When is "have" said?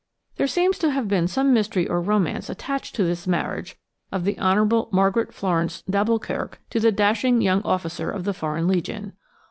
0.89-1.07